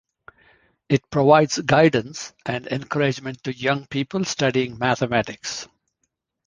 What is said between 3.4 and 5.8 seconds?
to young people studying mathematics.